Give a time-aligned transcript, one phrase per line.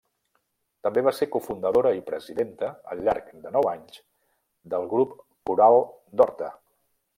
[0.85, 4.01] També va ser cofundadora i presidenta, al llarg de nou anys,
[4.75, 5.15] del Grup
[5.51, 5.81] Coral
[6.19, 6.53] d'Horta.